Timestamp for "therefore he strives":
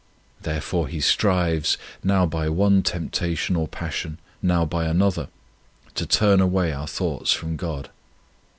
0.41-1.77